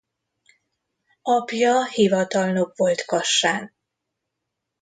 [1.21, 3.73] Apja hivatalnok volt Kassán.